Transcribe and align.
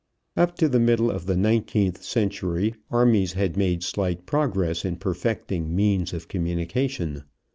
Up 0.35 0.55
to 0.55 0.67
the 0.67 0.79
middle 0.79 1.11
of 1.11 1.27
the 1.27 1.37
nineteenth 1.37 2.03
century 2.03 2.73
armies 2.89 3.33
had 3.33 3.55
made 3.55 3.83
slight 3.83 4.25
progress 4.25 4.83
in 4.83 4.95
perfecting 4.95 5.75
means 5.75 6.11
of 6.11 6.27
communication. 6.27 7.25